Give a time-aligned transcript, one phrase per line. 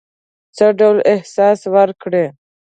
[0.55, 2.25] څه ډول احساس وکړی.